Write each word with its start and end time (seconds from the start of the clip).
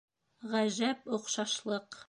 Ғәжәп 0.53 1.13
оҡшашлыҡ! 1.19 1.99